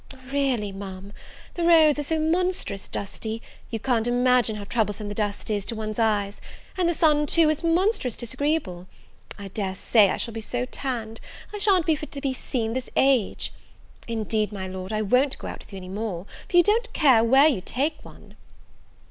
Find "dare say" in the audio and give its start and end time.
9.49-10.09